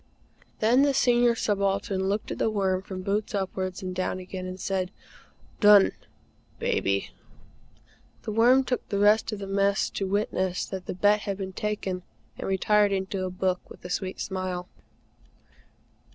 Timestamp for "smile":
14.19-14.67